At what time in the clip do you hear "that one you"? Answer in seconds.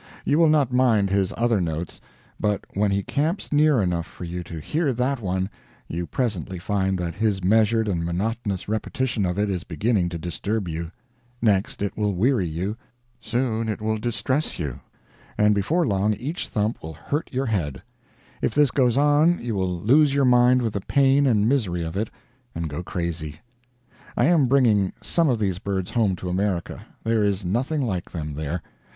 4.93-6.07